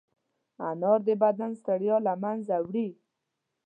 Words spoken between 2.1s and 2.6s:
منځه